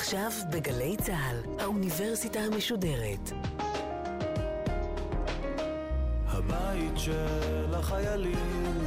[0.00, 3.30] עכשיו בגלי צה"ל, האוניברסיטה המשודרת.
[6.26, 8.84] הבית של החיילים,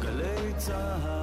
[0.00, 1.20] גלי צה"ל.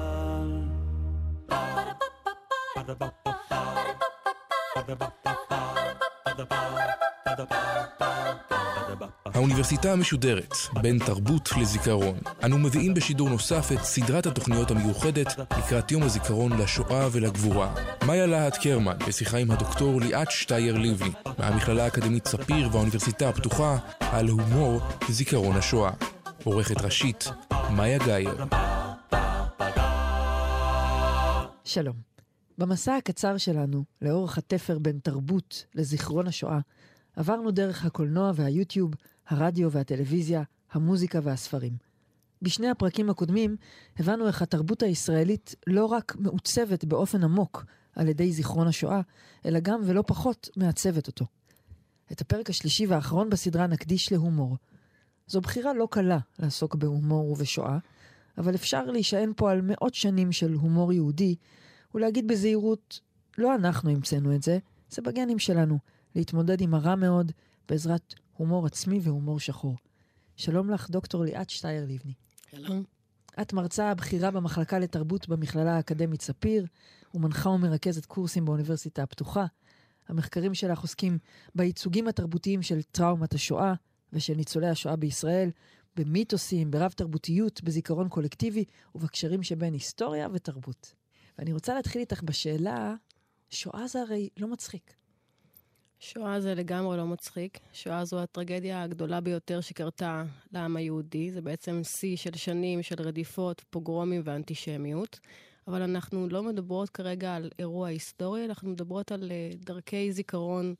[9.24, 12.18] האוניברסיטה המשודרת, בין תרבות לזיכרון.
[12.44, 17.74] אנו מביאים בשידור נוסף את סדרת התוכניות המיוחדת לקראת יום הזיכרון לשואה ולגבורה.
[18.06, 24.28] מאיה להט קרמן, בשיחה עם הדוקטור ליאת שטייר לבני, מהמכללה האקדמית ספיר והאוניברסיטה הפתוחה, על
[24.28, 25.90] הומור וזיכרון השואה.
[26.44, 27.28] עורכת ראשית,
[27.70, 28.44] מאיה גאייר.
[31.64, 31.96] שלום.
[32.58, 36.58] במסע הקצר שלנו, לאורך התפר בין תרבות לזיכרון השואה,
[37.18, 38.94] עברנו דרך הקולנוע והיוטיוב,
[39.28, 41.72] הרדיו והטלוויזיה, המוזיקה והספרים.
[42.42, 43.56] בשני הפרקים הקודמים
[43.98, 47.64] הבנו איך התרבות הישראלית לא רק מעוצבת באופן עמוק
[47.96, 49.00] על ידי זיכרון השואה,
[49.46, 51.26] אלא גם ולא פחות מעצבת אותו.
[52.12, 54.56] את הפרק השלישי והאחרון בסדרה נקדיש להומור.
[55.26, 57.78] זו בחירה לא קלה לעסוק בהומור ובשואה,
[58.38, 61.34] אבל אפשר להישען פה על מאות שנים של הומור יהודי,
[61.94, 63.00] ולהגיד בזהירות,
[63.38, 64.58] לא אנחנו המצאנו את זה,
[64.90, 65.78] זה בגנים שלנו,
[66.18, 67.32] להתמודד עם הרע מאוד
[67.68, 69.76] בעזרת הומור עצמי והומור שחור.
[70.36, 72.12] שלום לך, דוקטור ליאת שטייר לבני.
[72.50, 72.84] שלום.
[73.40, 76.66] את מרצה בכירה במחלקה לתרבות במכללה האקדמית ספיר,
[77.14, 79.46] ומנחה ומרכזת קורסים באוניברסיטה הפתוחה.
[80.08, 81.18] המחקרים שלך עוסקים
[81.54, 83.74] בייצוגים התרבותיים של טראומת השואה
[84.12, 85.50] ושל ניצולי השואה בישראל,
[85.96, 90.94] במיתוסים, ברב תרבותיות, בזיכרון קולקטיבי ובקשרים שבין היסטוריה ותרבות.
[91.38, 92.94] ואני רוצה להתחיל איתך בשאלה,
[93.50, 94.94] שואה זה הרי לא מצחיק.
[96.00, 97.58] שואה זה לגמרי לא מצחיק.
[97.72, 101.30] שואה זו הטרגדיה הגדולה ביותר שקרתה לעם היהודי.
[101.30, 105.20] זה בעצם שיא של שנים של רדיפות, פוגרומים ואנטישמיות.
[105.68, 110.74] אבל אנחנו לא מדברות כרגע על אירוע היסטורי, אנחנו מדברות על uh, דרכי זיכרון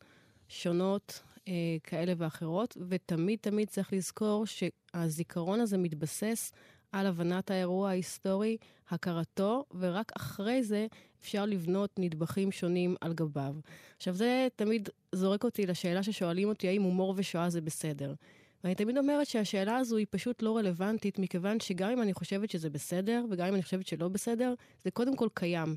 [0.48, 1.48] שונות uh,
[1.84, 6.52] כאלה ואחרות, ותמיד תמיד צריך לזכור שהזיכרון הזה מתבסס
[6.92, 8.56] על הבנת האירוע ההיסטורי,
[8.88, 10.86] הכרתו, ורק אחרי זה
[11.20, 13.54] אפשר לבנות נדבכים שונים על גביו.
[13.96, 18.14] עכשיו, זה תמיד זורק אותי לשאלה ששואלים אותי, האם הומור ושואה זה בסדר?
[18.64, 22.70] ואני תמיד אומרת שהשאלה הזו היא פשוט לא רלוונטית, מכיוון שגם אם אני חושבת שזה
[22.70, 25.76] בסדר, וגם אם אני חושבת שלא בסדר, זה קודם כל קיים.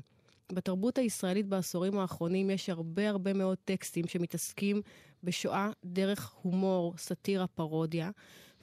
[0.52, 4.82] בתרבות הישראלית בעשורים האחרונים יש הרבה הרבה מאוד טקסטים שמתעסקים
[5.24, 8.10] בשואה דרך הומור, סאטירה, פרודיה.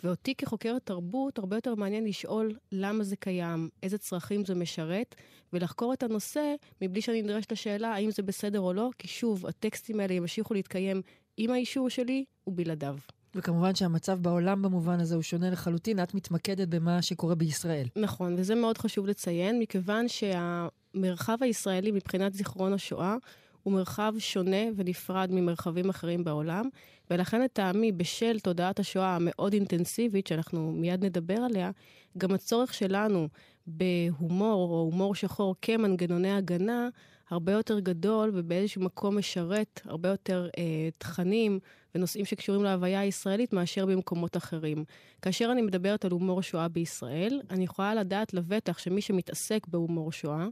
[0.03, 5.15] ואותי כחוקרת תרבות, הרבה יותר מעניין לשאול למה זה קיים, איזה צרכים זה משרת,
[5.53, 9.99] ולחקור את הנושא מבלי שאני נדרשת לשאלה האם זה בסדר או לא, כי שוב, הטקסטים
[9.99, 11.01] האלה ימשיכו להתקיים
[11.37, 12.97] עם האישור שלי ובלעדיו.
[13.35, 17.87] וכמובן שהמצב בעולם במובן הזה הוא שונה לחלוטין, את מתמקדת במה שקורה בישראל.
[17.95, 23.15] נכון, וזה מאוד חשוב לציין, מכיוון שהמרחב הישראלי מבחינת זיכרון השואה
[23.63, 26.69] הוא מרחב שונה ונפרד ממרחבים אחרים בעולם,
[27.11, 31.71] ולכן לטעמי, בשל תודעת השואה המאוד אינטנסיבית, שאנחנו מיד נדבר עליה,
[32.17, 33.27] גם הצורך שלנו
[33.67, 36.89] בהומור או הומור שחור כמנגנוני הגנה,
[37.29, 41.59] הרבה יותר גדול ובאיזשהו מקום משרת הרבה יותר אה, תכנים
[41.95, 44.83] ונושאים שקשורים להוויה הישראלית מאשר במקומות אחרים.
[45.21, 50.47] כאשר אני מדברת על הומור שואה בישראל, אני יכולה לדעת לבטח שמי שמתעסק בהומור שואה,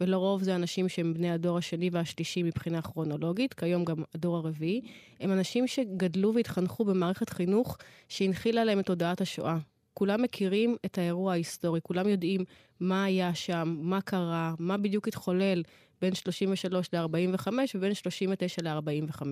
[0.00, 4.80] ולרוב זה אנשים שהם בני הדור השני והשלישי מבחינה כרונולוגית, כיום גם הדור הרביעי,
[5.20, 7.78] הם אנשים שגדלו והתחנכו במערכת חינוך
[8.08, 9.58] שהנחילה להם את תודעת השואה.
[9.94, 12.44] כולם מכירים את האירוע ההיסטורי, כולם יודעים
[12.80, 15.62] מה היה שם, מה קרה, מה בדיוק התחולל
[16.02, 19.22] בין 33 ל-45 ובין 39 ל-45.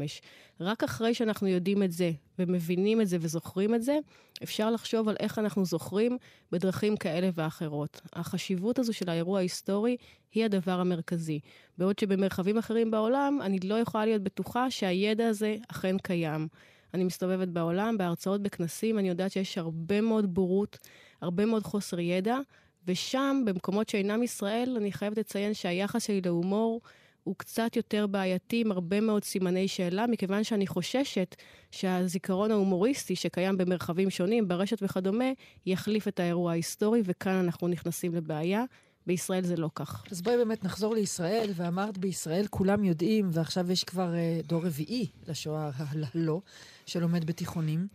[0.61, 3.99] רק אחרי שאנחנו יודעים את זה ומבינים את זה וזוכרים את זה,
[4.43, 6.19] אפשר לחשוב על איך אנחנו זוכרים
[6.53, 8.01] בדרכים כאלה ואחרות.
[8.13, 9.97] החשיבות הזו של האירוע ההיסטורי
[10.33, 11.41] היא הדבר המרכזי.
[11.79, 16.49] בעוד שבמרחבים אחרים בעולם, אני לא יכולה להיות בטוחה שהידע הזה אכן קיים.
[16.95, 20.79] אני מסתובבת בעולם, בהרצאות, בכנסים, אני יודעת שיש הרבה מאוד בורות,
[21.21, 22.39] הרבה מאוד חוסר ידע,
[22.87, 26.81] ושם, במקומות שאינם ישראל, אני חייבת לציין שהיחס שלי להומור
[27.25, 31.37] הוא קצת יותר בעייתי, עם הרבה מאוד סימני שאלה, מכיוון שאני חוששת
[31.71, 35.25] שהזיכרון ההומוריסטי שקיים במרחבים שונים, ברשת וכדומה,
[35.67, 38.65] יחליף את האירוע ההיסטורי, וכאן אנחנו נכנסים לבעיה.
[39.07, 40.05] בישראל זה לא כך.
[40.11, 45.07] אז בואי באמת נחזור לישראל, ואמרת בישראל כולם יודעים, ועכשיו יש כבר uh, דור רביעי
[45.29, 46.41] לשואה הלא,
[46.87, 47.87] שלומד בתיכונים.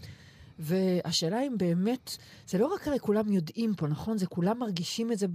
[0.59, 2.17] והשאלה אם באמת,
[2.47, 4.17] זה לא רק הרי כולם יודעים פה, נכון?
[4.17, 5.27] זה כולם מרגישים את זה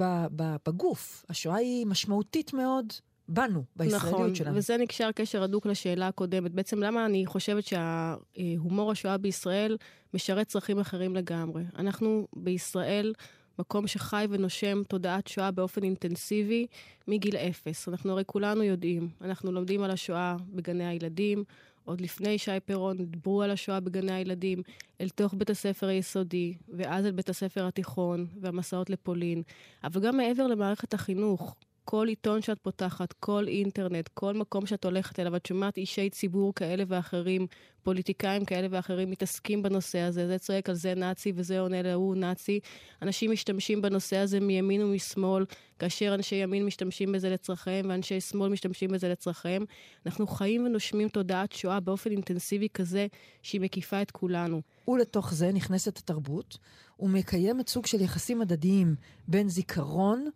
[0.67, 1.25] בגוף.
[1.29, 2.87] השואה היא משמעותית מאוד
[3.29, 4.51] בנו, בישראליות נכון, שלנו.
[4.51, 6.53] נכון, וזה נקשר קשר הדוק לשאלה הקודמת.
[6.53, 9.77] בעצם למה אני חושבת שההומור השואה בישראל
[10.15, 11.63] משרת צרכים אחרים לגמרי.
[11.79, 13.13] אנחנו בישראל
[13.59, 16.67] מקום שחי ונושם תודעת שואה באופן אינטנסיבי
[17.09, 17.89] מגיל אפס.
[17.89, 21.45] אנחנו הרי כולנו יודעים, אנחנו לומדים על השואה בגני הילדים,
[21.85, 24.63] עוד לפני שי פירון דיברו על השואה בגני הילדים,
[25.01, 29.43] אל תוך בית הספר היסודי, ואז אל בית הספר התיכון, והמסעות לפולין.
[29.85, 31.57] אבל גם מעבר למערכת החינוך,
[31.91, 36.55] כל עיתון שאת פותחת, כל אינטרנט, כל מקום שאת הולכת אליו, את שומעת אישי ציבור
[36.55, 37.47] כאלה ואחרים,
[37.83, 42.61] פוליטיקאים כאלה ואחרים מתעסקים בנושא הזה, זה צועק על זה נאצי וזה עונה להוא נאצי.
[43.03, 45.45] אנשים משתמשים בנושא הזה מימין ומשמאל,
[45.79, 49.65] כאשר אנשי ימין משתמשים בזה לצרכיהם ואנשי שמאל משתמשים בזה לצרכיהם.
[50.07, 53.07] אנחנו חיים ונושמים תודעת שואה באופן אינטנסיבי כזה,
[53.43, 54.61] שהיא מקיפה את כולנו.
[54.89, 56.59] ולתוך זה נכנסת התרבות,
[57.01, 58.95] ומקיימת סוג של יחסים הדדיים
[59.29, 60.31] בין זיכרון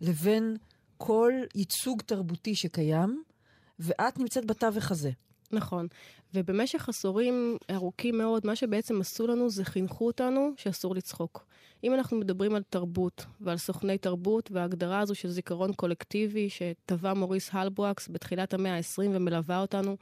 [0.00, 0.56] לבין
[0.96, 3.22] כל ייצוג תרבותי שקיים,
[3.78, 5.10] ואת נמצאת בתווך הזה.
[5.52, 5.86] נכון.
[6.34, 11.46] ובמשך עשורים ארוכים מאוד, מה שבעצם עשו לנו זה חינכו אותנו שאסור לצחוק.
[11.84, 17.50] אם אנחנו מדברים על תרבות ועל סוכני תרבות וההגדרה הזו של זיכרון קולקטיבי שטבע מוריס
[17.52, 19.96] הלבווקס בתחילת המאה ה-20 ומלווה אותנו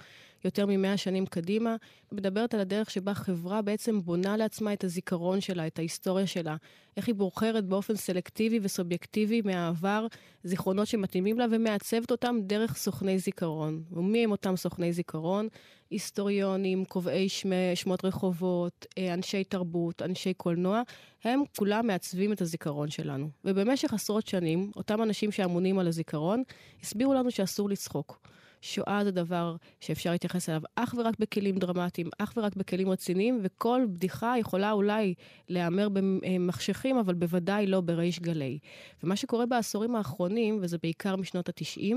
[0.44, 1.76] יותר ממאה שנים קדימה,
[2.12, 6.56] מדברת על הדרך שבה חברה בעצם בונה לעצמה את הזיכרון שלה, את ההיסטוריה שלה.
[6.96, 10.06] איך היא בוחרת באופן סלקטיבי וסובייקטיבי מהעבר
[10.44, 13.82] זיכרונות שמתאימים לה ומעצבת אותם דרך סוכני זיכרון.
[13.90, 15.48] ומי הם אותם סוכני זיכרון?
[15.90, 20.82] היסטוריונים, קובעי שמי, שמות רחובות, אה, אנשי תרבות, אנשי קולנוע,
[21.24, 23.28] הם כולם מעצבים את הזיכרון שלנו.
[23.44, 26.42] ובמשך עשרות שנים, אותם אנשים שאמונים על הזיכרון,
[26.82, 28.28] הסבירו לנו שאסור לצחוק.
[28.64, 33.86] שואה זה דבר שאפשר להתייחס אליו אך ורק בכלים דרמטיים, אך ורק בכלים רציניים, וכל
[33.92, 35.14] בדיחה יכולה אולי
[35.48, 38.58] להיאמר במחשכים, אבל בוודאי לא בריש גלי.
[39.02, 41.94] ומה שקורה בעשורים האחרונים, וזה בעיקר משנות ה-90,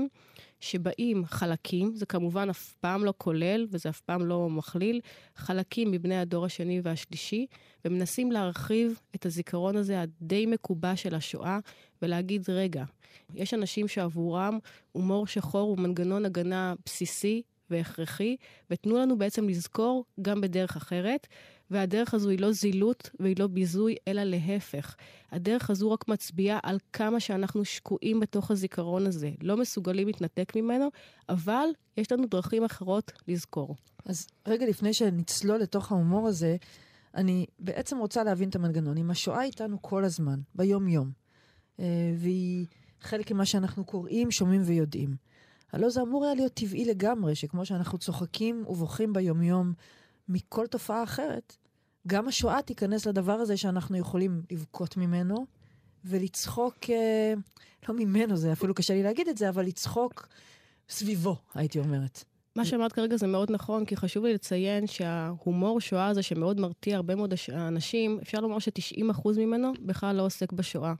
[0.60, 5.00] שבאים חלקים, זה כמובן אף פעם לא כולל וזה אף פעם לא מכליל,
[5.36, 7.46] חלקים מבני הדור השני והשלישי,
[7.84, 11.58] ומנסים להרחיב את הזיכרון הזה הדי מקובע של השואה,
[12.02, 12.84] ולהגיד, רגע,
[13.34, 14.58] יש אנשים שעבורם
[14.92, 18.36] הומור שחור הוא מנגנון הגנה בסיסי והכרחי,
[18.70, 21.26] ותנו לנו בעצם לזכור גם בדרך אחרת.
[21.70, 24.96] והדרך הזו היא לא זילות והיא לא ביזוי, אלא להפך.
[25.32, 30.88] הדרך הזו רק מצביעה על כמה שאנחנו שקועים בתוך הזיכרון הזה, לא מסוגלים להתנתק ממנו,
[31.28, 33.76] אבל יש לנו דרכים אחרות לזכור.
[34.04, 36.56] אז רגע לפני שנצלול לתוך ההומור הזה,
[37.14, 38.98] אני בעצם רוצה להבין את המנגנון.
[38.98, 41.10] אם השואה איתנו כל הזמן, ביום-יום,
[41.80, 41.84] אה,
[42.16, 42.66] והיא
[43.00, 45.16] חלק ממה שאנחנו קוראים, שומעים ויודעים.
[45.72, 49.72] הלא זה אמור היה להיות טבעי לגמרי, שכמו שאנחנו צוחקים ובוכים ביומיום
[50.28, 51.56] מכל תופעה אחרת,
[52.06, 55.46] גם השואה תיכנס לדבר הזה שאנחנו יכולים לבכות ממנו
[56.04, 57.34] ולצחוק, אה,
[57.88, 60.28] לא ממנו, זה אפילו קשה לי להגיד את זה, אבל לצחוק
[60.88, 62.24] סביבו, הייתי אומרת.
[62.56, 66.96] מה שאמרת כרגע זה מאוד נכון, כי חשוב לי לציין שההומור שואה הזה, שמאוד מרתיע
[66.96, 70.94] הרבה מאוד אנשים, אפשר לומר ש-90% ממנו בכלל לא עוסק בשואה.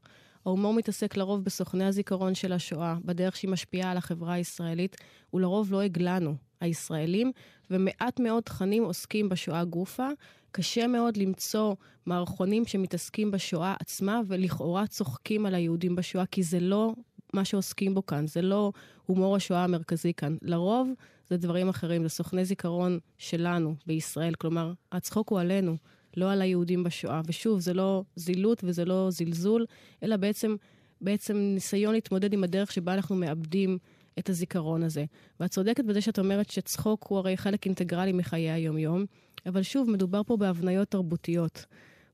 [0.47, 4.97] ההומור מתעסק לרוב בסוכני הזיכרון של השואה, בדרך שהיא משפיעה על החברה הישראלית,
[5.31, 7.33] הוא לרוב לועג לנו, הישראלים,
[7.71, 10.09] ומעט מאוד תכנים עוסקים בשואה גופה.
[10.53, 11.75] קשה מאוד למצוא
[12.07, 16.95] מערכונים שמתעסקים בשואה עצמה, ולכאורה צוחקים על היהודים בשואה, כי זה לא
[17.33, 18.73] מה שעוסקים בו כאן, זה לא
[19.07, 20.37] הומור השואה המרכזי כאן.
[20.43, 20.89] לרוב
[21.29, 25.77] זה דברים אחרים, זה סוכני זיכרון שלנו בישראל, כלומר, הצחוק הוא עלינו.
[26.17, 27.21] לא על היהודים בשואה.
[27.27, 29.67] ושוב, זה לא זילות וזה לא זלזול,
[30.03, 30.57] אלא בעצם,
[31.01, 33.79] בעצם ניסיון להתמודד עם הדרך שבה אנחנו מאבדים
[34.19, 35.05] את הזיכרון הזה.
[35.41, 39.05] ואת צודקת בזה שאת אומרת שצחוק הוא הרי חלק אינטגרלי מחיי היום-יום,
[39.47, 41.67] אבל שוב, מדובר פה בהבניות תרבותיות.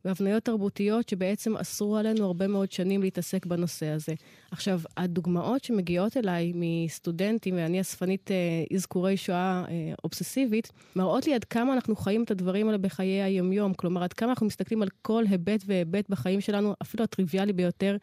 [0.05, 4.15] והבניות תרבותיות שבעצם אסרו עלינו הרבה מאוד שנים להתעסק בנושא הזה.
[4.51, 8.37] עכשיו, הדוגמאות שמגיעות אליי מסטודנטים, ואני אספנית אה,
[8.77, 13.75] אזכורי שואה אה, אובססיבית, מראות לי עד כמה אנחנו חיים את הדברים האלה בחיי היומיום.
[13.75, 17.97] כלומר, עד כמה אנחנו מסתכלים על כל היבט והיבט בחיים שלנו, אפילו הטריוויאלי ביותר,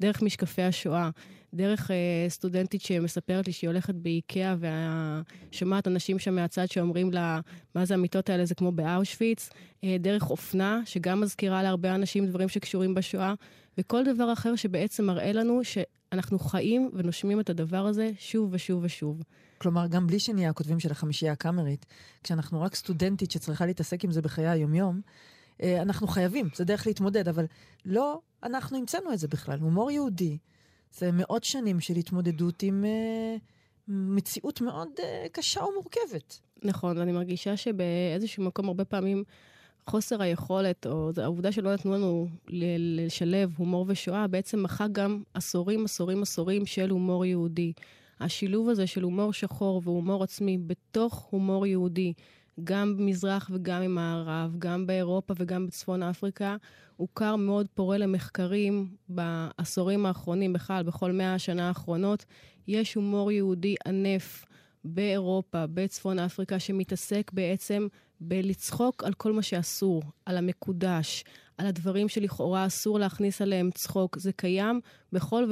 [0.00, 1.10] דרך משקפי השואה.
[1.54, 1.96] דרך אה,
[2.28, 4.54] סטודנטית שמספרת לי שהיא הולכת באיקאה
[5.50, 7.40] ושומעת אנשים שם מהצד שאומרים לה,
[7.74, 9.50] מה זה המיטות האלה, זה כמו באושוויץ.
[9.84, 13.34] אה, דרך אופנה, שגם מזכירה להרבה אנשים דברים שקשורים בשואה,
[13.78, 19.22] וכל דבר אחר שבעצם מראה לנו שאנחנו חיים ונושמים את הדבר הזה שוב ושוב ושוב.
[19.58, 21.86] כלומר, גם בלי שנהיה הכותבים של החמישייה הקאמרית,
[22.22, 25.00] כשאנחנו רק סטודנטית שצריכה להתעסק עם זה בחיי היומיום,
[25.62, 27.44] אנחנו חייבים, זה דרך להתמודד, אבל
[27.84, 29.58] לא אנחנו המצאנו את זה בכלל.
[29.58, 30.38] הומור יהודי
[30.92, 33.40] זה מאות שנים של התמודדות עם uh,
[33.88, 36.40] מציאות מאוד uh, קשה ומורכבת.
[36.62, 39.24] נכון, ואני מרגישה שבאיזשהו מקום הרבה פעמים
[39.86, 46.22] חוסר היכולת, או העובדה שלא נתנו לנו לשלב הומור ושואה, בעצם מחק גם עשורים, עשורים,
[46.22, 47.72] עשורים של הומור יהודי.
[48.20, 52.12] השילוב הזה של הומור שחור והומור עצמי בתוך הומור יהודי,
[52.64, 56.56] גם במזרח וגם במערב, גם באירופה וגם בצפון אפריקה,
[56.96, 62.24] הוא כר מאוד פורה למחקרים בעשורים האחרונים, בכלל, בכל מאה השנה האחרונות.
[62.68, 64.44] יש הומור יהודי ענף
[64.84, 67.86] באירופה, בצפון אפריקה, שמתעסק בעצם
[68.20, 71.24] בלצחוק על כל מה שאסור, על המקודש,
[71.58, 74.18] על הדברים שלכאורה אסור להכניס עליהם צחוק.
[74.18, 74.80] זה קיים
[75.12, 75.44] בכל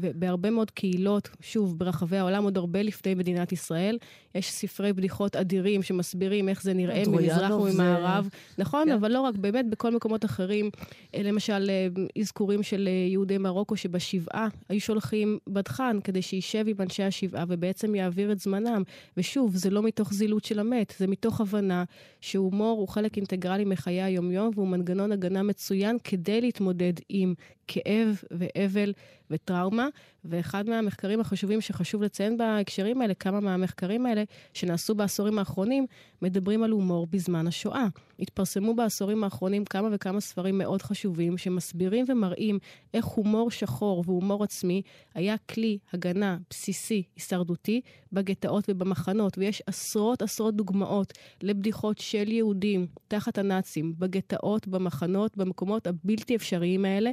[0.00, 3.98] ובהרבה מאוד קהילות, שוב, ברחבי העולם, עוד הרבה לפני מדינת ישראל.
[4.34, 8.28] יש ספרי בדיחות אדירים שמסבירים איך זה נראה ממזרח וממערב.
[8.32, 8.60] ו...
[8.62, 8.92] נכון, כן.
[8.92, 10.70] אבל לא רק, באמת בכל מקומות אחרים.
[11.14, 11.86] אה, למשל, אה,
[12.20, 17.94] אזכורים של אה, יהודי מרוקו שבשבעה היו שולחים בדחן כדי שישב עם אנשי השבעה ובעצם
[17.94, 18.82] יעביר את זמנם.
[19.16, 21.84] ושוב, זה לא מתוך זילות של המת, זה מתוך הבנה
[22.20, 27.34] שהומור הוא חלק אינטגרלי מחיי היומיום והוא מנגנון הגנה מצוין כדי להתמודד עם
[27.70, 28.92] כאב ואבל
[29.30, 29.88] וטראומה.
[30.24, 34.24] ואחד מהמחקרים החשובים שחשוב לציין בהקשרים האלה, כמה מהמחקרים האלה
[34.54, 35.86] שנעשו בעשורים האחרונים,
[36.22, 37.86] מדברים על הומור בזמן השואה.
[38.18, 42.58] התפרסמו בעשורים האחרונים כמה וכמה ספרים מאוד חשובים שמסבירים ומראים
[42.94, 44.82] איך הומור שחור והומור עצמי
[45.14, 47.80] היה כלי הגנה בסיסי, הישרדותי,
[48.12, 49.38] בגטאות ובמחנות.
[49.38, 51.12] ויש עשרות עשרות דוגמאות
[51.42, 57.10] לבדיחות של יהודים תחת הנאצים, בגטאות, במחנות, במקומות הבלתי אפשריים האלה,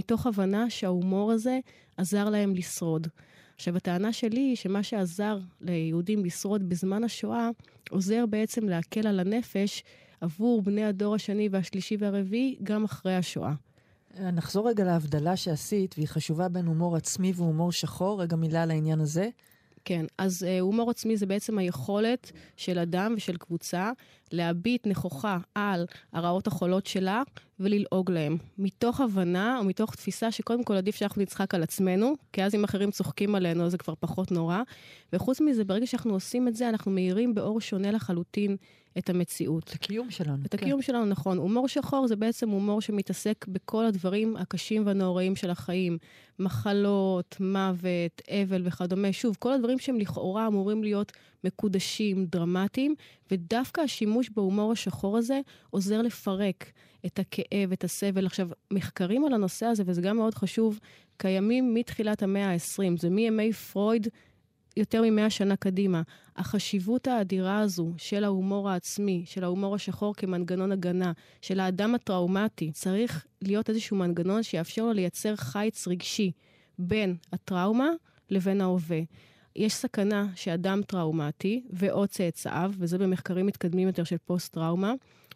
[0.00, 1.58] מתוך הבנה שההומור הזה
[1.96, 3.08] עזר להם לשרוד.
[3.56, 7.48] עכשיו, הטענה שלי היא שמה שעזר ליהודים לשרוד בזמן השואה,
[7.90, 9.82] עוזר בעצם להקל על הנפש
[10.20, 13.52] עבור בני הדור השני והשלישי והרביעי, גם אחרי השואה.
[14.20, 18.22] נחזור רגע להבדלה שעשית, והיא חשובה בין הומור עצמי והומור שחור.
[18.22, 19.28] רגע מילה על העניין הזה.
[19.84, 23.90] כן, אז uh, הומור עצמי זה בעצם היכולת של אדם ושל קבוצה
[24.32, 27.22] להביט נכוחה על הרעות החולות שלה
[27.60, 28.36] וללעוג להם.
[28.58, 32.64] מתוך הבנה או מתוך תפיסה שקודם כל עדיף שאנחנו נצחק על עצמנו, כי אז אם
[32.64, 34.62] אחרים צוחקים עלינו זה כבר פחות נורא.
[35.12, 38.56] וחוץ מזה, ברגע שאנחנו עושים את זה, אנחנו מאירים באור שונה לחלוטין
[38.98, 39.64] את המציאות.
[39.64, 40.38] את הקיום שלנו.
[40.46, 40.58] את כן.
[40.58, 41.38] הקיום שלנו, נכון.
[41.38, 45.98] הומור שחור זה בעצם הומור שמתעסק בכל הדברים הקשים והנוראים של החיים.
[46.38, 49.12] מחלות, מוות, אבל וכדומה.
[49.12, 51.12] שוב, כל הדברים שהם לכאורה אמורים להיות
[51.44, 52.94] מקודשים, דרמטיים,
[53.30, 56.72] ודווקא השימוש בהומור השחור הזה עוזר לפרק
[57.06, 58.26] את הכאב, את הסבל.
[58.26, 60.78] עכשיו, מחקרים על הנושא הזה, וזה גם מאוד חשוב,
[61.16, 63.00] קיימים מתחילת המאה ה-20.
[63.00, 64.08] זה מימי פרויד
[64.76, 66.02] יותר ממאה שנה קדימה.
[66.36, 73.26] החשיבות האדירה הזו של ההומור העצמי, של ההומור השחור כמנגנון הגנה, של האדם הטראומטי, צריך
[73.42, 76.32] להיות איזשהו מנגנון שיאפשר לו לייצר חיץ רגשי
[76.78, 77.88] בין הטראומה
[78.30, 79.00] לבין ההווה.
[79.56, 84.92] יש סכנה שאדם טראומטי ואו צאצאיו, וזה במחקרים מתקדמים יותר של פוסט-טראומה,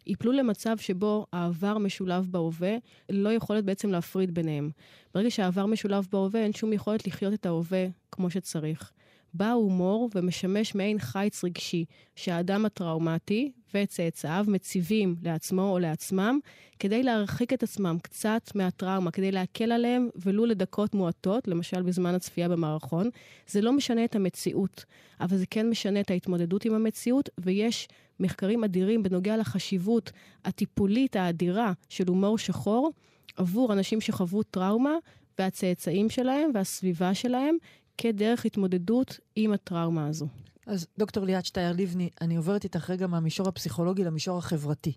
[0.07, 2.75] ייפלו למצב שבו העבר משולב בהווה,
[3.09, 4.69] לא יכולת בעצם להפריד ביניהם.
[5.13, 8.91] ברגע שהעבר משולב בהווה, אין שום יכולת לחיות את ההווה כמו שצריך.
[9.37, 16.39] בא ההומור ומשמש מעין חיץ רגשי שהאדם הטראומטי וצאצאיו מציבים לעצמו או לעצמם
[16.79, 22.49] כדי להרחיק את עצמם קצת מהטראומה, כדי להקל עליהם ולו לדקות מועטות, למשל בזמן הצפייה
[22.49, 23.09] במערכון.
[23.47, 24.85] זה לא משנה את המציאות,
[25.21, 27.87] אבל זה כן משנה את ההתמודדות עם המציאות, ויש
[28.19, 30.11] מחקרים אדירים בנוגע לחשיבות
[30.45, 32.91] הטיפולית האדירה של הומור שחור
[33.37, 34.95] עבור אנשים שחוו טראומה
[35.39, 37.57] והצאצאים שלהם והסביבה שלהם,
[37.97, 40.27] כדרך התמודדות עם הטראומה הזו.
[40.67, 44.93] אז דוקטור ליאת שטייר לבני, אני עוברת איתך רגע מהמישור הפסיכולוגי למישור החברתי.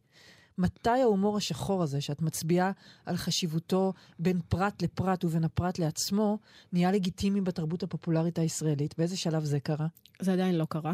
[0.59, 2.71] מתי ההומור השחור הזה, שאת מצביעה
[3.07, 6.39] על חשיבותו בין פרט לפרט ובין הפרט לעצמו,
[6.73, 8.95] נהיה לגיטימי בתרבות הפופולרית הישראלית?
[8.99, 9.87] באיזה שלב זה קרה?
[10.21, 10.93] זה עדיין לא קרה.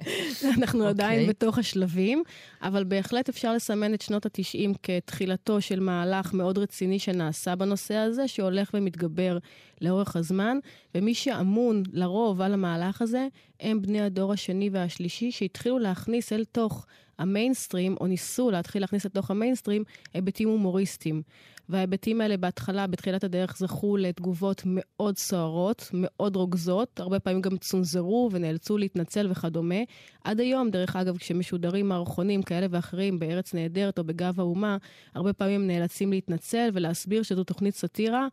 [0.58, 0.88] אנחנו okay.
[0.88, 1.28] עדיין אוקיי.
[1.28, 2.22] בתוך השלבים,
[2.62, 8.28] אבל בהחלט אפשר לסמן את שנות ה-90 כתחילתו של מהלך מאוד רציני שנעשה בנושא הזה,
[8.28, 9.38] שהולך ומתגבר
[9.80, 10.58] לאורך הזמן,
[10.94, 13.28] ומי שאמון לרוב על המהלך הזה,
[13.60, 16.86] הם בני הדור השני והשלישי, שהתחילו להכניס אל תוך
[17.22, 21.22] המיינסטרים, או ניסו להתחיל להכניס לתוך המיינסטרים, היבטים הומוריסטיים.
[21.68, 28.28] וההיבטים האלה בהתחלה, בתחילת הדרך, זכו לתגובות מאוד סוערות, מאוד רוגזות, הרבה פעמים גם צונזרו
[28.32, 29.80] ונאלצו להתנצל וכדומה.
[30.24, 34.76] עד היום, דרך אגב, כשמשודרים מערכונים כאלה ואחרים בארץ נהדרת או בגב האומה,
[35.14, 38.28] הרבה פעמים נאלצים להתנצל ולהסביר שזו תוכנית סאטירה.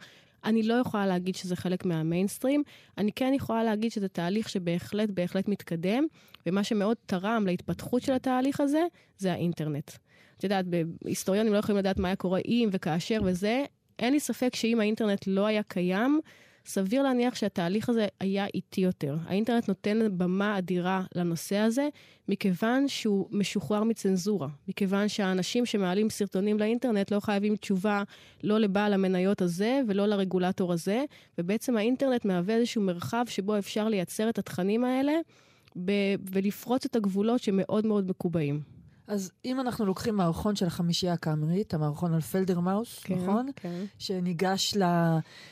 [0.46, 2.64] אני לא יכולה להגיד שזה חלק מהמיינסטרים,
[2.98, 6.06] אני כן יכולה להגיד שזה תהליך שבהחלט בהחלט מתקדם,
[6.46, 8.84] ומה שמאוד תרם להתפתחות של התהליך הזה,
[9.18, 9.92] זה האינטרנט.
[10.38, 10.66] את יודעת,
[11.06, 13.64] היסטוריונים לא יכולים לדעת מה היה קורה אם וכאשר וזה,
[14.00, 16.20] אין לי ספק שאם האינטרנט לא היה קיים,
[16.66, 19.18] סביר להניח שהתהליך הזה היה איטי יותר.
[19.26, 21.88] האינטרנט נותן במה אדירה לנושא הזה,
[22.28, 24.48] מכיוון שהוא משוחרר מצנזורה.
[24.68, 28.04] מכיוון שהאנשים שמעלים סרטונים לאינטרנט לא חייבים תשובה
[28.44, 31.04] לא לבעל המניות הזה ולא לרגולטור הזה,
[31.38, 35.14] ובעצם האינטרנט מהווה איזשהו מרחב שבו אפשר לייצר את התכנים האלה.
[35.86, 38.79] ב- ולפרוץ את הגבולות שמאוד מאוד מקובעים.
[39.10, 43.50] אז אם אנחנו לוקחים מערכון של החמישייה הקאמרית, המערכון על פלדרמאוס, כן, נכון?
[43.56, 43.84] כן.
[44.00, 44.74] שניגש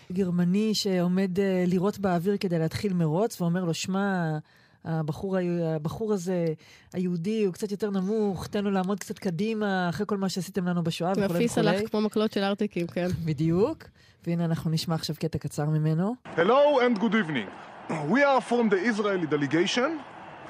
[0.10, 4.38] לגרמני שעומד אה, לירות באוויר כדי להתחיל מרוץ, ואומר לו, שמע,
[4.86, 5.38] הבחור,
[5.76, 6.46] הבחור הזה,
[6.94, 10.84] היהודי, הוא קצת יותר נמוך, תן לו לעמוד קצת קדימה, אחרי כל מה שעשיתם לנו
[10.84, 11.40] בשואה וכולי וכולי.
[11.40, 13.08] מפיס הלך כמו מקלות של ארטיקים, כן.
[13.26, 13.84] בדיוק.
[14.28, 16.16] והנה אנחנו נשמע עכשיו קטע קצר ממנו.
[16.36, 17.50] Hello and good evening.
[17.90, 19.90] We are from the Israeli delegation,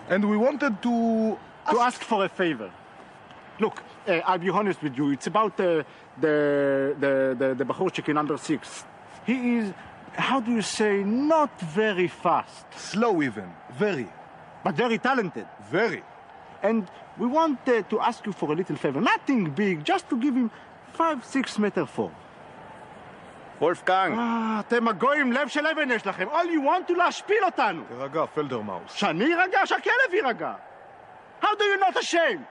[0.10, 0.94] and we wanted to...
[1.72, 2.87] To ask for a favor.
[3.60, 5.06] Look, uh, I'll be honest with you.
[5.12, 5.84] It's about uh,
[6.26, 6.36] the
[7.04, 8.86] the the the Bahorchik number six.
[9.26, 9.74] He is,
[10.14, 13.50] how do you say, not very fast, Slow even.
[13.86, 14.08] Very.
[14.64, 15.48] but very talented.
[15.72, 16.04] Very.
[16.64, 16.82] And
[17.22, 19.00] we want uh, to ask you for a little favor.
[19.02, 20.50] Nothing big, just to give him
[21.00, 22.12] five, six meter four.
[23.62, 24.18] וולפגנג.
[24.18, 26.28] אה, אתם הגויים, לב של אבן יש לכם.
[26.28, 27.84] All you want to להשפיל אותנו.
[27.88, 28.94] תירגע, פלדרמאוס.
[28.94, 30.54] שאני יירגע, שהכלב יירגע.
[31.42, 32.44] How do you not ashamed?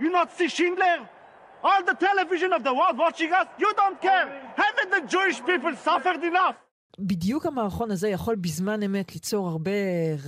[0.00, 0.98] You not see Schindler?
[1.68, 3.46] All the television of the world watching us?
[3.62, 4.26] You don't care.
[4.62, 6.56] Haven't the Jewish people suffered enough?
[6.98, 9.70] בדיוק המערכון הזה יכול בזמן אמת ליצור הרבה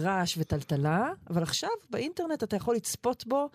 [0.02, 3.48] רעש וטלטלה, אבל עכשיו באינטרנט אתה יכול לצפות בו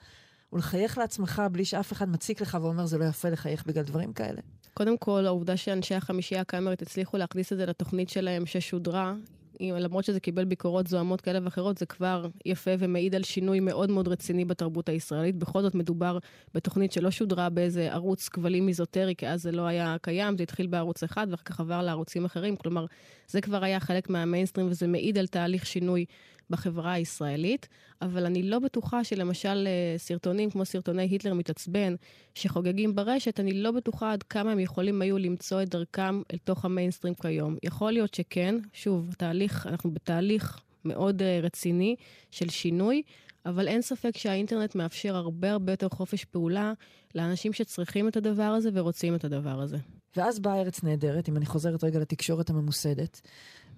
[0.54, 4.42] ולחייך לעצמך בלי שאף אחד מציק לך ואומר זה לא יפה לחייך בגלל דברים כאלה.
[4.74, 9.14] קודם כל, העובדה שאנשי החמישייה הקאמרית הצליחו להכניס את זה לתוכנית שלהם ששודרה,
[9.62, 14.08] למרות שזה קיבל ביקורות זוהמות כאלה ואחרות, זה כבר יפה ומעיד על שינוי מאוד מאוד
[14.08, 15.36] רציני בתרבות הישראלית.
[15.36, 16.18] בכל זאת מדובר
[16.54, 20.68] בתוכנית שלא שודרה באיזה ערוץ כבלים איזוטרי, כי אז זה לא היה קיים, זה התחיל
[20.68, 22.56] בערוץ אחד ואחר כך עבר לערוצים אחרים.
[22.56, 22.86] כלומר,
[23.28, 26.06] זה כבר היה חלק מהמיינסטרים וזה מעיד על תהליך שינוי
[26.50, 27.68] בחברה הישראלית.
[28.02, 31.96] אבל אני לא בטוחה שלמשל אה, סרטונים כמו סרטוני היטלר מתעצבן,
[32.36, 36.66] שחוגגים ברשת, אני לא בטוחה עד כמה הם יכולים היו למצוא את דרכם אל תוך
[36.66, 37.56] המיינסטרים כיום.
[37.64, 41.96] יכול להיות שכן, שוב, תהליך, אנחנו בתהליך מאוד uh, רציני
[42.32, 43.02] של שינוי,
[43.46, 46.74] אבל אין ספק שהאינטרנט מאפשר הרבה הרבה יותר חופש פעולה
[47.16, 49.78] לאנשים שצריכים את הדבר הזה ורוצים את הדבר הזה.
[50.18, 53.22] ואז באה ארץ נהדרת, אם אני חוזרת רגע לתקשורת הממוסדת,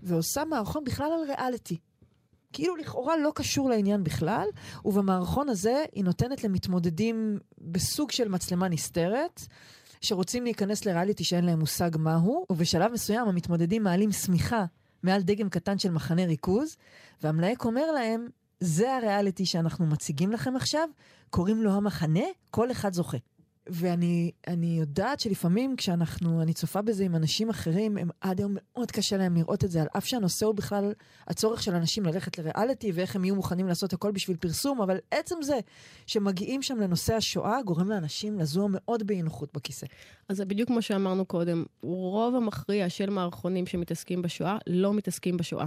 [0.03, 1.77] ועושה מערכון בכלל על ריאליטי.
[2.57, 4.47] כאילו לכאורה לא קשור לעניין בכלל,
[4.85, 9.41] ובמערכון הזה היא נותנת למתמודדים בסוג של מצלמה נסתרת,
[10.01, 14.65] שרוצים להיכנס לריאליטי שאין להם מושג מהו, ובשלב מסוים המתמודדים מעלים שמיכה
[15.03, 16.77] מעל דגם קטן של מחנה ריכוז,
[17.23, 18.27] והמלהק אומר להם,
[18.60, 20.89] זה הריאליטי שאנחנו מציגים לכם עכשיו,
[21.29, 23.17] קוראים לו המחנה, כל אחד זוכה.
[23.69, 28.91] ואני אני יודעת שלפעמים כשאנחנו, אני צופה בזה עם אנשים אחרים, הם עד היום מאוד
[28.91, 30.93] קשה להם לראות את זה, על אף שהנושא הוא בכלל
[31.27, 35.36] הצורך של אנשים ללכת לריאליטי ואיך הם יהיו מוכנים לעשות הכל בשביל פרסום, אבל עצם
[35.41, 35.60] זה
[36.06, 39.86] שמגיעים שם לנושא השואה, גורם לאנשים לזוע מאוד באי נוחות בכיסא.
[40.30, 45.65] אז זה בדיוק כמו שאמרנו קודם, רוב המכריע של מערכונים שמתעסקים בשואה לא מתעסקים בשואה.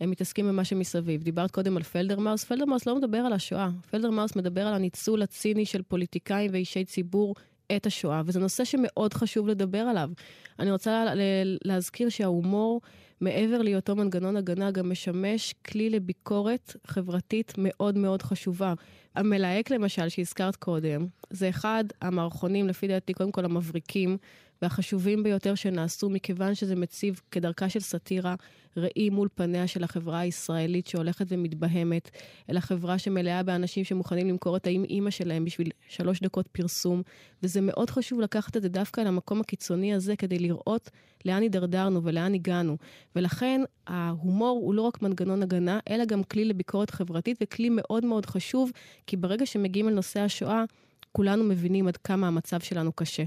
[0.00, 1.22] הם מתעסקים במה שמסביב.
[1.22, 3.70] דיברת קודם על פלדרמאוס, פלדרמאוס לא מדבר על השואה.
[3.90, 7.34] פלדרמאוס מדבר על הניצול הציני של פוליטיקאים ואישי ציבור
[7.76, 10.10] את השואה, וזה נושא שמאוד חשוב לדבר עליו.
[10.58, 11.22] אני רוצה לה- לה-
[11.64, 12.80] להזכיר שההומור,
[13.20, 18.74] מעבר להיותו מנגנון הגנה, גם משמש כלי לביקורת חברתית מאוד מאוד חשובה.
[19.14, 24.16] המלהק למשל, שהזכרת קודם, זה אחד המערכונים, לפי דעתי, קודם כל המבריקים
[24.62, 28.34] והחשובים ביותר שנעשו, מכיוון שזה מציב כדרכה של סאטירה
[28.76, 32.10] ראי מול פניה של החברה הישראלית שהולכת ומתבהמת,
[32.50, 37.02] אלא חברה שמלאה באנשים שמוכנים למכור את האם אימא שלהם בשביל שלוש דקות פרסום,
[37.42, 40.90] וזה מאוד חשוב לקחת את זה דווקא למקום הקיצוני הזה כדי לראות
[41.24, 42.76] לאן הידרדרנו ולאן הגענו.
[43.16, 48.26] ולכן ההומור הוא לא רק מנגנון הגנה, אלא גם כלי לביקורת חברתית וכלי מאוד מאוד
[48.26, 48.70] חשוב,
[49.06, 50.64] כי ברגע שמגיעים אל נושא השואה,
[51.12, 53.24] כולנו מבינים עד כמה המצב שלנו קשה.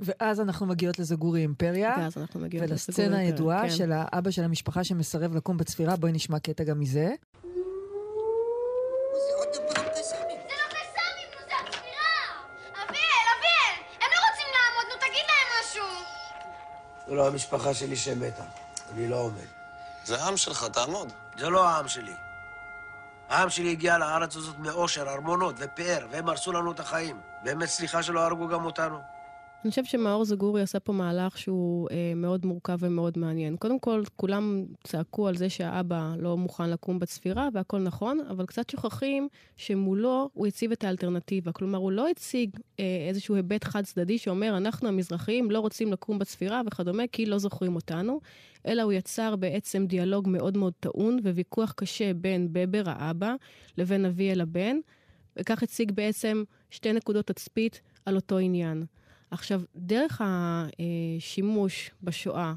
[0.00, 3.70] ואז אנחנו מגיעות לזגורי אימפריה, ואז אנחנו מגיעים ולסצנה הידועה כן.
[3.70, 7.12] של האבא של המשפחה שמסרב לקום בצפירה, בואי נשמע קטע גם מזה.
[17.06, 18.44] זה לא לא לא המשפחה שלי שמתה.
[18.92, 19.46] אני לא עומד.
[20.04, 21.12] זה העם שלך, תעמוד.
[21.38, 22.12] זה לא העם שלי.
[23.28, 27.20] העם שלי הגיע לארץ הזאת מאושר, ארמונות ופאר, והם הרסו לנו את החיים.
[27.42, 29.13] באמת סליחה שלא הרגו גם אותנו.
[29.64, 33.56] אני חושבת שמאור זגורי עשה פה מהלך שהוא אה, מאוד מורכב ומאוד מעניין.
[33.56, 38.70] קודם כל, כולם צעקו על זה שהאבא לא מוכן לקום בצפירה, והכל נכון, אבל קצת
[38.70, 41.52] שוכחים שמולו הוא הציב את האלטרנטיבה.
[41.52, 42.50] כלומר, הוא לא הציג
[42.80, 47.38] אה, איזשהו היבט חד צדדי שאומר, אנחנו המזרחים לא רוצים לקום בצפירה וכדומה, כי לא
[47.38, 48.20] זוכרים אותנו,
[48.66, 53.34] אלא הוא יצר בעצם דיאלוג מאוד מאוד טעון וויכוח קשה בין בבר האבא
[53.78, 54.76] לבין אביאל הבן,
[55.36, 58.84] וכך הציג בעצם שתי נקודות תצפית על אותו עניין.
[59.30, 62.54] עכשיו, דרך השימוש בשואה,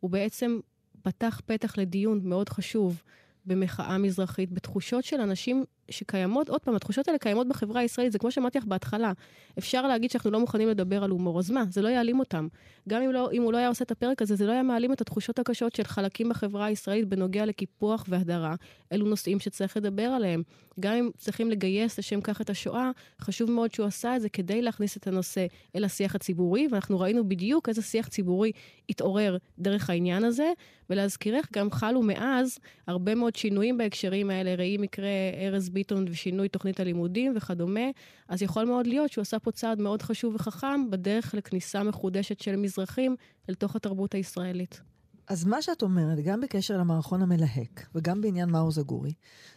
[0.00, 0.58] הוא בעצם
[1.02, 3.02] פתח פתח לדיון מאוד חשוב
[3.46, 8.30] במחאה מזרחית, בתחושות של אנשים שקיימות, עוד פעם, התחושות האלה קיימות בחברה הישראלית, זה כמו
[8.30, 9.12] שאמרתי לך בהתחלה.
[9.58, 11.64] אפשר להגיד שאנחנו לא מוכנים לדבר על הומור, אז מה?
[11.70, 12.48] זה לא יעלים אותם.
[12.88, 14.92] גם אם, לא, אם הוא לא היה עושה את הפרק הזה, זה לא היה מעלים
[14.92, 18.54] את התחושות הקשות של חלקים בחברה הישראלית בנוגע לקיפוח והדרה.
[18.92, 20.42] אלו נושאים שצריך לדבר עליהם.
[20.80, 24.62] גם אם צריכים לגייס לשם כך את השואה, חשוב מאוד שהוא עשה את זה כדי
[24.62, 28.52] להכניס את הנושא אל השיח הציבורי, ואנחנו ראינו בדיוק איזה שיח ציבורי
[28.88, 30.52] התעורר דרך העניין הזה.
[30.90, 35.08] ולהזכירך, גם חלו מאז הרבה מאוד שינויים בהקשרים האלה, ראי מקרה
[35.40, 37.90] ארז ביטון ושינוי תוכנית הלימודים וכדומה,
[38.28, 42.56] אז יכול מאוד להיות שהוא עשה פה צעד מאוד חשוב וחכם בדרך לכניסה מחודשת של
[42.56, 43.16] מזרחים
[43.48, 44.80] אל תוך התרבות הישראלית.
[45.28, 49.12] אז מה שאת אומרת, גם בקשר למערכון המלהק וגם בעניין מאור זגורי,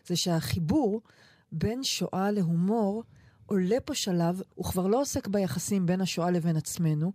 [0.06, 1.02] זה שהחיבור
[1.52, 3.04] בין שואה להומור
[3.46, 7.12] עולה פה שלב, הוא כבר לא עוסק ביחסים בין השואה לבין עצמנו,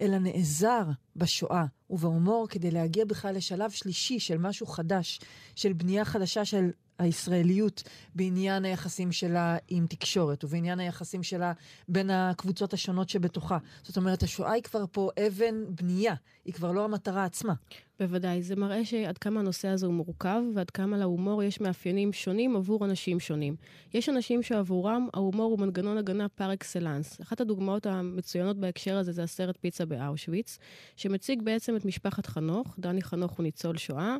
[0.00, 0.84] אלא נעזר
[1.16, 5.20] בשואה ובהומור כדי להגיע בכלל לשלב שלישי של משהו חדש,
[5.56, 7.82] של בנייה חדשה של הישראליות
[8.14, 11.52] בעניין היחסים שלה עם תקשורת, ובעניין היחסים שלה
[11.88, 13.58] בין הקבוצות השונות שבתוכה.
[13.82, 17.54] זאת אומרת, השואה היא כבר פה אבן בנייה, היא כבר לא המטרה עצמה.
[18.00, 22.56] בוודאי, זה מראה שעד כמה הנושא הזה הוא מורכב, ועד כמה להומור יש מאפיינים שונים
[22.56, 23.56] עבור אנשים שונים.
[23.94, 27.20] יש אנשים שעבורם ההומור הוא מנגנון הגנה פר אקסלנס.
[27.20, 30.58] אחת הדוגמאות המצוינות בהקשר הזה זה הסרט פיצה באושוויץ,
[30.96, 32.74] שמציג בעצם את משפחת חנוך.
[32.78, 34.16] דני חנוך הוא ניצול שואה,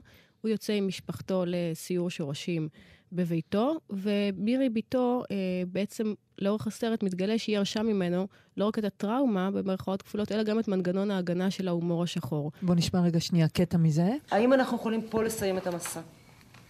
[0.46, 2.68] הוא יוצא עם משפחתו לסיור שורשים
[3.12, 9.50] בביתו, ומירי ביתו אה, בעצם לאורך הסרט מתגלה שהיא ירשה ממנו לא רק את הטראומה,
[9.50, 12.52] במרכאות כפולות, אלא גם את מנגנון ההגנה של ההומור השחור.
[12.62, 14.08] בוא נשמע רגע שנייה קטע מזה.
[14.30, 16.00] האם אנחנו יכולים פה לסיים את המסע?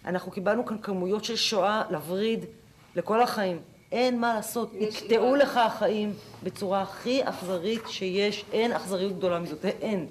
[0.05, 2.45] אנחנו קיבלנו כאן כמויות של שואה לווריד
[2.95, 3.57] לכל החיים.
[3.91, 6.13] אין מה לעשות, יקטעו לך החיים
[6.43, 10.07] בצורה הכי אכזרית שיש, אין אכזריות גדולה מזאת, אין.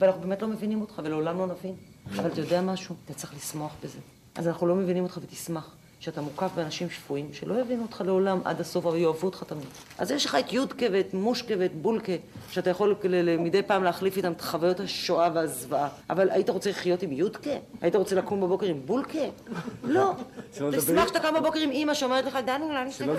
[0.00, 1.89] ואנחנו באמת לא מבינים אותך ולעולם לא נבין.
[2.16, 2.94] אבל אתה יודע משהו?
[3.04, 3.98] אתה צריך לשמוח בזה.
[4.34, 5.74] אז אנחנו לא מבינים אותך ותשמח.
[6.00, 9.66] שאתה מוקף באנשים שפויים, שלא יבינו אותך לעולם עד הסוף, אבל יאהבו אותך תמיד.
[9.98, 12.12] אז יש לך את יודקה ואת מושקה ואת בולקה,
[12.50, 12.96] שאתה יכול
[13.38, 15.88] מדי פעם להחליף איתם את חוויות השואה והזוועה.
[16.10, 17.50] אבל היית רוצה לחיות עם יודקה?
[17.80, 19.18] היית רוצה לקום בבוקר עם בולקה?
[19.84, 20.14] לא.
[20.50, 23.04] תשמח שאתה קם בבוקר עם אימא שאומרת לך, דני, אולי נשתה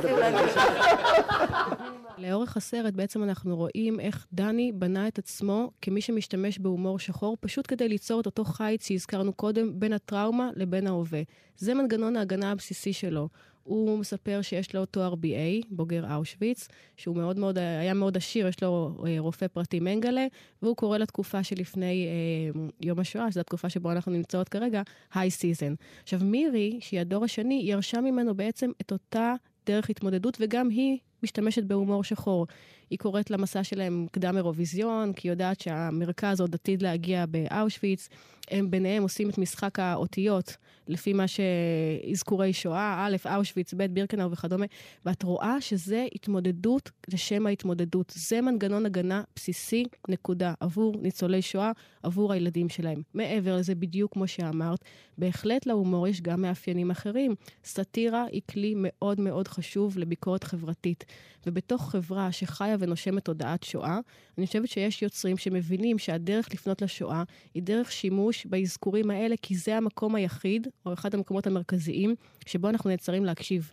[2.17, 7.65] לאורך הסרט בעצם אנחנו רואים איך דני בנה את עצמו כמי שמשתמש בהומור שחור, פשוט
[7.67, 11.22] כדי ליצור את אותו חיץ שהזכרנו קודם בין הטראומה לבין ההווה.
[11.62, 13.30] זה מנגנון ההגנה הבסיסי שלו.
[13.63, 18.63] הוא מספר שיש לו תואר BA, בוגר אושוויץ, שהוא מאוד מאוד, היה מאוד עשיר, יש
[18.63, 20.28] לו אה, רופא פרטי מנגלה,
[20.62, 24.82] והוא קורא לתקופה שלפני אה, יום השואה, שזו התקופה שבו אנחנו נמצאות כרגע,
[25.13, 25.73] high season.
[26.04, 29.34] עכשיו, מירי, שהיא הדור השני, ירשה ממנו בעצם את אותה
[29.65, 32.47] דרך התמודדות, וגם היא משתמשת בהומור שחור.
[32.89, 38.10] היא קוראת למסע שלהם קדם אירוויזיון, כי היא יודעת שהמרכז עוד עתיד להגיע באושוויץ.
[38.51, 40.57] הם ביניהם עושים את משחק האותיות,
[40.88, 44.65] לפי מה שאזכורי שואה, א', אושוויץ, ב', בירקנאו וכדומה,
[45.05, 48.13] ואת רואה שזה התמודדות לשם ההתמודדות.
[48.15, 51.71] זה מנגנון הגנה בסיסי, נקודה, עבור ניצולי שואה,
[52.03, 53.01] עבור הילדים שלהם.
[53.13, 54.79] מעבר לזה, בדיוק כמו שאמרת,
[55.17, 57.36] בהחלט להומור יש גם מאפיינים אחרים.
[57.63, 61.05] סאטירה היא כלי מאוד מאוד חשוב לביקורת חברתית.
[61.47, 64.00] ובתוך חברה שחיה ונושמת תודעת שואה,
[64.38, 69.78] אני חושבת שיש יוצרים שמבינים שהדרך לפנות לשואה היא דרך שימוש באזכורים האלה, כי זה
[69.78, 73.71] המקום היחיד, או אחד המקומות המרכזיים, שבו אנחנו נעצרים להקשיב.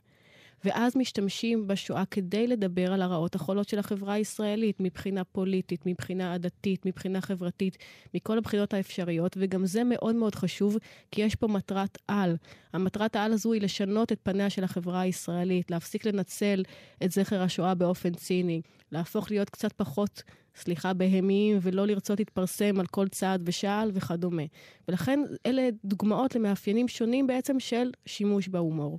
[0.64, 6.86] ואז משתמשים בשואה כדי לדבר על הרעות החולות של החברה הישראלית, מבחינה פוליטית, מבחינה עדתית,
[6.86, 7.78] מבחינה חברתית,
[8.14, 10.76] מכל הבחינות האפשריות, וגם זה מאוד מאוד חשוב,
[11.10, 12.36] כי יש פה מטרת על.
[12.72, 16.62] המטרת העל הזו היא לשנות את פניה של החברה הישראלית, להפסיק לנצל
[17.04, 20.22] את זכר השואה באופן ציני, להפוך להיות קצת פחות
[20.56, 24.42] סליחה, בהמיים, ולא לרצות להתפרסם על כל צעד ושעל וכדומה.
[24.88, 28.98] ולכן אלה דוגמאות למאפיינים שונים בעצם של שימוש בהומור.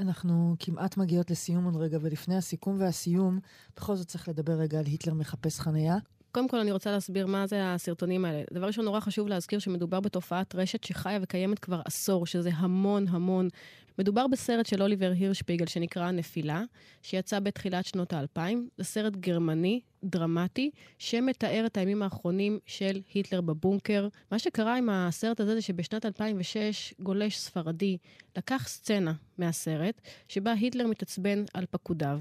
[0.00, 3.38] אנחנו כמעט מגיעות לסיום עוד רגע, ולפני הסיכום והסיום,
[3.76, 5.96] בכל זאת צריך לדבר רגע על היטלר מחפש חניה.
[6.32, 8.42] קודם כל אני רוצה להסביר מה זה הסרטונים האלה.
[8.52, 13.48] דבר ראשון, נורא חשוב להזכיר שמדובר בתופעת רשת שחיה וקיימת כבר עשור, שזה המון המון.
[13.98, 16.62] מדובר בסרט של אוליבר הירשפיגל שנקרא נפילה,
[17.02, 18.68] שיצא בתחילת שנות האלפיים.
[18.78, 24.08] זה סרט גרמני, דרמטי, שמתאר את הימים האחרונים של היטלר בבונקר.
[24.30, 27.96] מה שקרה עם הסרט הזה זה שבשנת 2006 גולש ספרדי
[28.36, 32.20] לקח סצנה מהסרט, שבה היטלר מתעצבן על פקודיו.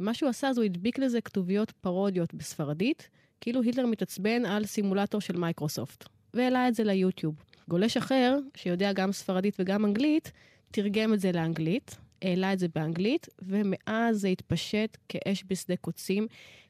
[0.00, 3.08] ומה שהוא עשה זה הוא הדביק לזה כתוביות פרודיות בספרדית,
[3.40, 7.34] כאילו היטלר מתעצבן על סימולטור של מייקרוסופט, והעלה את זה ליוטיוב.
[7.68, 10.32] גולש אחר, שיודע גם ספרדית וגם אנגלית,
[10.70, 16.26] תרגם את זה לאנגלית, העלה את זה באנגלית, ומאז זה התפשט כאש בשדה קוצים.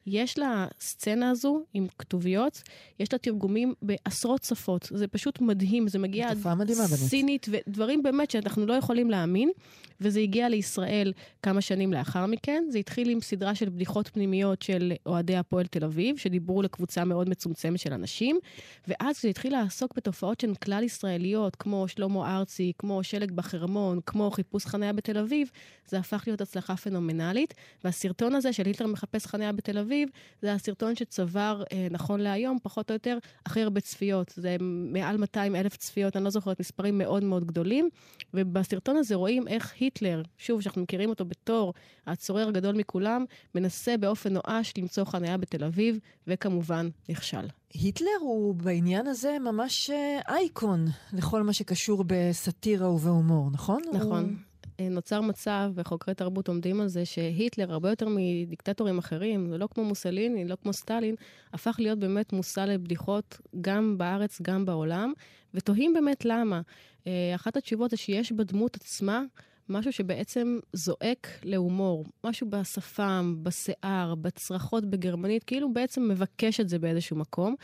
[0.06, 2.62] יש לסצנה הזו עם כתוביות,
[3.00, 4.88] יש לה תרגומים בעשרות שפות.
[4.94, 6.36] זה פשוט מדהים, זה מגיע עד.
[7.08, 9.50] סינית, ודברים באמת שאנחנו לא יכולים להאמין.
[10.00, 12.64] וזה הגיע לישראל כמה שנים לאחר מכן.
[12.68, 17.28] זה התחיל עם סדרה של בדיחות פנימיות של אוהדי הפועל תל אביב, שדיברו לקבוצה מאוד
[17.28, 18.38] מצומצמת של אנשים,
[18.88, 24.30] ואז זה התחיל לעסוק בתופעות שהן כלל ישראליות, כמו שלמה ארצי, כמו שלג בחרמון, כמו
[24.30, 25.50] חיפוש חניה בתל אביב,
[25.88, 27.54] זה הפך להיות הצלחה פנומנלית.
[27.84, 29.89] והסרטון הזה של היטלר מחפש חניה בתל אביב,
[30.42, 34.32] זה הסרטון שצבר, אה, נכון להיום, פחות או יותר, הכי הרבה צפיות.
[34.36, 34.56] זה
[34.92, 37.88] מעל 200 אלף צפיות, אני לא זוכרת, מספרים מאוד מאוד גדולים.
[38.34, 41.74] ובסרטון הזה רואים איך היטלר, שוב, שאנחנו מכירים אותו בתור
[42.06, 43.24] הצורר הגדול מכולם,
[43.54, 47.46] מנסה באופן נואש למצוא חניה בתל אביב, וכמובן, נכשל.
[47.74, 53.82] היטלר הוא בעניין הזה ממש אה, אייקון לכל מה שקשור בסאטירה ובהומור, נכון?
[53.92, 54.24] נכון.
[54.24, 54.49] הוא...
[54.90, 60.44] נוצר מצב, וחוקרי תרבות עומדים על זה, שהיטלר, הרבה יותר מדיקטטורים אחרים, לא כמו מוסליני,
[60.48, 61.14] לא כמו סטלין,
[61.52, 65.12] הפך להיות באמת מושא לבדיחות גם בארץ, גם בעולם,
[65.54, 66.60] ותוהים באמת למה.
[67.06, 69.22] אה, אחת התשובות זה שיש בדמות עצמה
[69.70, 77.16] משהו שבעצם זועק להומור, משהו בשפם, בשיער, בצרחות בגרמנית, כאילו בעצם מבקש את זה באיזשהו
[77.16, 77.54] מקום.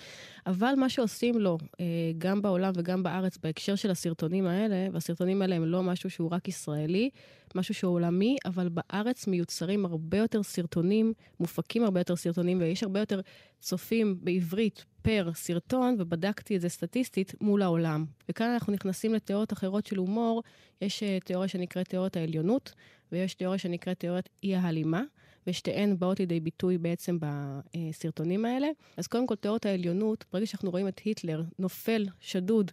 [0.46, 1.84] אבל מה שעושים לו, אה,
[2.18, 6.48] גם בעולם וגם בארץ, בהקשר של הסרטונים האלה, והסרטונים האלה הם לא משהו שהוא רק
[6.48, 7.10] ישראלי,
[7.56, 13.00] משהו שהוא עולמי, אבל בארץ מיוצרים הרבה יותר סרטונים, מופקים הרבה יותר סרטונים, ויש הרבה
[13.00, 13.20] יותר
[13.60, 18.04] צופים בעברית פר סרטון, ובדקתי את זה סטטיסטית מול העולם.
[18.28, 20.42] וכאן אנחנו נכנסים לתיאוריות אחרות של הומור.
[20.80, 22.72] יש uh, תיאוריה שנקראת תיאוריית העליונות,
[23.12, 25.02] ויש תיאוריה שנקראת תיאוריית אי ההלימה,
[25.46, 28.68] ושתיהן באות לידי ביטוי בעצם בסרטונים האלה.
[28.96, 32.70] אז קודם כל, תיאוריית העליונות, ברגע שאנחנו רואים את היטלר נופל, שדוד,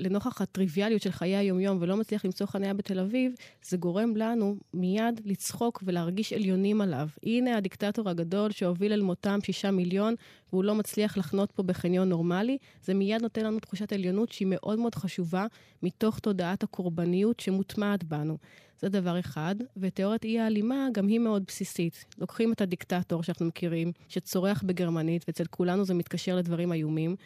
[0.00, 3.32] לנוכח הטריוויאליות של חיי היומיום ולא מצליח למצוא חניה בתל אביב,
[3.62, 7.08] זה גורם לנו מיד לצחוק ולהרגיש עליונים עליו.
[7.22, 10.14] הנה הדיקטטור הגדול שהוביל אל מותם שישה מיליון,
[10.52, 12.58] והוא לא מצליח לחנות פה בחניון נורמלי.
[12.84, 15.46] זה מיד נותן לנו תחושת עליונות שהיא מאוד מאוד חשובה,
[15.82, 18.36] מתוך תודעת הקורבניות שמוטמעת בנו.
[18.80, 22.04] זה דבר אחד, ותיאוריית אי ההלימה גם היא מאוד בסיסית.
[22.18, 27.16] לוקחים את הדיקטטור שאנחנו מכירים, שצורח בגרמנית, ואצל כולנו זה מתקשר לדברים איומים,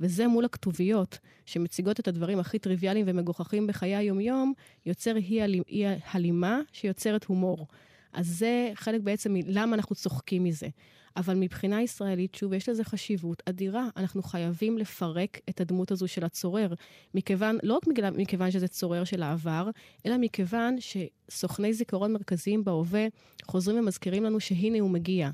[0.00, 4.52] וזה מול הכתוביות, שמציגות את הדברים הכי טריוויאליים ומגוחכים בחיי היומיום,
[4.86, 7.66] יוצר אי הלימה שיוצרת הומור.
[8.12, 10.68] אז זה חלק בעצם מלמה אנחנו צוחקים מזה.
[11.16, 13.88] אבל מבחינה ישראלית, שוב, יש לזה חשיבות אדירה.
[13.96, 16.74] אנחנו חייבים לפרק את הדמות הזו של הצורר.
[17.14, 17.82] מכיוון, לא רק
[18.16, 19.70] מכיוון, שזה צורר של העבר,
[20.06, 23.06] אלא מכיוון שסוכני זיכרון מרכזיים בהווה
[23.44, 25.30] חוזרים ומזכירים לנו שהנה הוא מגיע.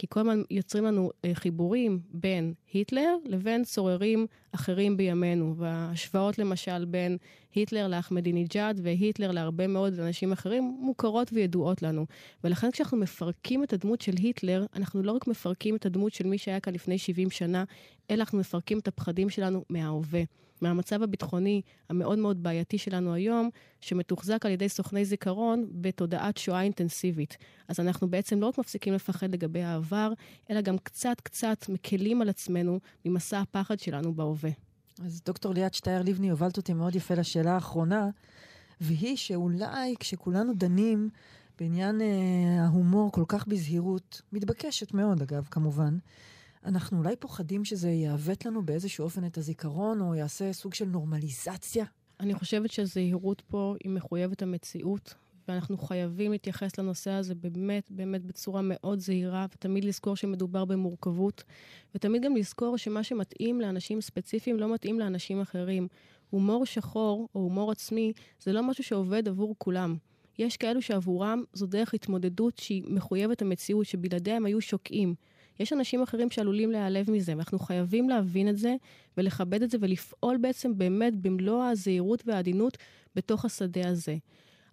[0.00, 5.54] כי כל הזמן יוצרים לנו אה, חיבורים בין היטלר לבין צוררים אחרים בימינו.
[5.56, 7.16] וההשוואות למשל בין
[7.54, 12.06] היטלר לאחמדינג'אד והיטלר להרבה מאוד אנשים אחרים מוכרות וידועות לנו.
[12.44, 16.38] ולכן כשאנחנו מפרקים את הדמות של היטלר, אנחנו לא רק מפרקים את הדמות של מי
[16.38, 17.64] שהיה כאן לפני 70 שנה,
[18.10, 20.22] אלא אנחנו מפרקים את הפחדים שלנו מההווה.
[20.60, 27.36] מהמצב הביטחוני המאוד מאוד בעייתי שלנו היום, שמתוחזק על ידי סוכני זיכרון בתודעת שואה אינטנסיבית.
[27.68, 30.12] אז אנחנו בעצם לא רק מפסיקים לפחד לגבי העבר,
[30.50, 34.50] אלא גם קצת קצת מקלים על עצמנו ממסע הפחד שלנו בהווה.
[35.04, 38.08] אז דוקטור ליאת שטייר לבני הובלת אותי מאוד יפה לשאלה האחרונה,
[38.80, 41.10] והיא שאולי כשכולנו דנים
[41.58, 45.98] בעניין אה, ההומור כל כך בזהירות, מתבקשת מאוד אגב, כמובן,
[46.64, 51.84] אנחנו אולי פוחדים שזה יעוות לנו באיזשהו אופן את הזיכרון, או יעשה סוג של נורמליזציה?
[52.20, 55.14] אני חושבת שהזהירות פה היא מחויבת המציאות,
[55.48, 61.44] ואנחנו חייבים להתייחס לנושא הזה באמת, באמת בצורה מאוד זהירה, ותמיד לזכור שמדובר במורכבות,
[61.94, 65.88] ותמיד גם לזכור שמה שמתאים לאנשים ספציפיים לא מתאים לאנשים אחרים.
[66.30, 69.96] הומור שחור או הומור עצמי זה לא משהו שעובד עבור כולם.
[70.38, 75.14] יש כאלו שעבורם זו דרך התמודדות שהיא מחויבת המציאות, שבלעדיה הם היו שוקעים.
[75.60, 78.74] יש אנשים אחרים שעלולים להיעלב מזה, ואנחנו חייבים להבין את זה
[79.16, 82.78] ולכבד את זה ולפעול בעצם באמת במלוא הזהירות והעדינות
[83.14, 84.16] בתוך השדה הזה.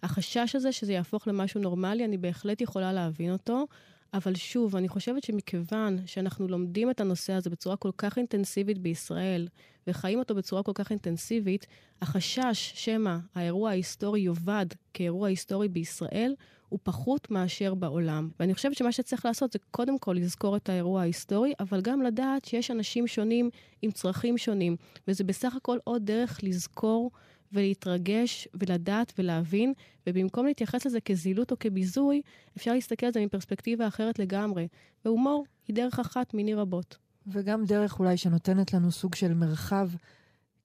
[0.04, 3.68] החשש הזה שזה יהפוך למשהו נורמלי, אני בהחלט יכולה להבין אותו,
[4.14, 9.48] אבל שוב, אני חושבת שמכיוון שאנחנו לומדים את הנושא הזה בצורה כל כך אינטנסיבית בישראל,
[9.88, 11.68] וחיים אותו בצורה כל כך אינטנסיבית,
[12.02, 16.36] החשש שמא האירוע ההיסטורי יאבד כאירוע היסטורי בישראל,
[16.70, 18.30] הוא פחות מאשר בעולם.
[18.40, 22.46] ואני חושבת שמה שצריך לעשות זה קודם כל לזכור את האירוע ההיסטורי, אבל גם לדעת
[22.46, 23.50] שיש אנשים שונים
[23.82, 24.76] עם צרכים שונים,
[25.08, 27.12] וזה בסך הכל עוד דרך לזכור
[27.52, 29.74] ולהתרגש ולדעת ולהבין,
[30.08, 32.22] ובמקום להתייחס לזה כזילות או כביזוי,
[32.58, 34.68] אפשר להסתכל על זה מפרספקטיבה אחרת לגמרי.
[35.06, 36.98] והומור היא דרך אחת מיני רבות.
[37.28, 39.90] וגם דרך אולי שנותנת לנו סוג של מרחב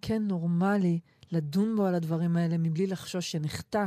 [0.02, 1.00] כן נורמלי
[1.32, 3.84] לדון בו על הדברים האלה מבלי לחשוש שנחטא,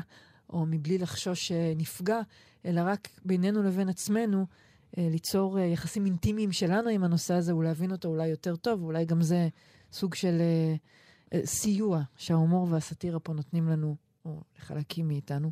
[0.55, 2.19] או מבלי לחשוש שנפגע,
[2.65, 4.45] אלא רק בינינו לבין עצמנו,
[4.97, 9.05] אה, ליצור אה, יחסים אינטימיים שלנו עם הנושא הזה ולהבין אותו אולי יותר טוב, אולי
[9.05, 9.47] גם זה
[9.91, 10.75] סוג של אה,
[11.33, 15.51] אה, סיוע שההומור והסאטירה פה נותנים לנו, או לחלקים מאיתנו.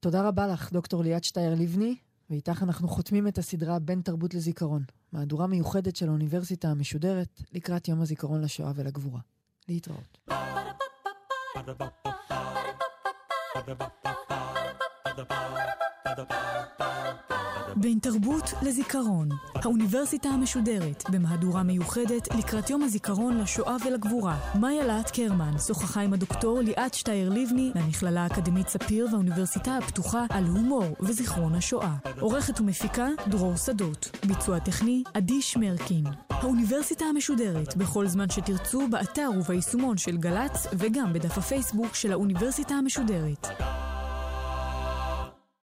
[0.00, 1.96] תודה רבה לך, דוקטור ליאת שטייר לבני,
[2.30, 8.00] ואיתך אנחנו חותמים את הסדרה בין תרבות לזיכרון, מהדורה מיוחדת של האוניברסיטה המשודרת לקראת יום
[8.00, 9.20] הזיכרון לשואה ולגבורה.
[9.68, 10.18] להתראות.
[17.76, 24.38] בין תרבות לזיכרון, האוניברסיטה המשודרת במהדורה מיוחדת לקראת יום הזיכרון לשואה ולגבורה.
[24.60, 30.44] מאיה להט קרמן שוחחה עם הדוקטור ליאת שטייר לבני מהמכללה האקדמית ספיר והאוניברסיטה הפתוחה על
[30.44, 31.94] הומור וזיכרון השואה.
[32.20, 34.10] עורכת ומפיקה דרור שדות.
[34.26, 36.04] ביצוע טכני עדי שמרקין.
[36.42, 43.46] האוניברסיטה המשודרת בכל זמן שתרצו באתר וביישומון של גל"צ וגם בדף הפייסבוק של האוניברסיטה המשודרת.